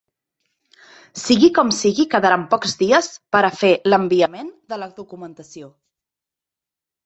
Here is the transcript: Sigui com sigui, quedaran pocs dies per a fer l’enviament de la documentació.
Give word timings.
Sigui 1.23 1.49
com 1.57 1.69
sigui, 1.81 2.05
quedaran 2.15 2.47
pocs 2.55 2.75
dies 2.81 3.11
per 3.37 3.43
a 3.45 3.53
fer 3.61 3.71
l’enviament 3.95 4.53
de 4.75 4.83
la 4.85 4.91
documentació. 4.99 5.75